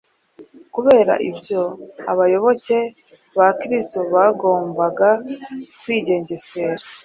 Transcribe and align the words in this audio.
Kubera 0.73 1.13
ibyo, 1.29 1.61
abayoboke 2.11 2.77
ba 3.37 3.47
Kristo 3.59 3.99
bagombaga 4.13 5.09
kwigengesera 5.81 6.83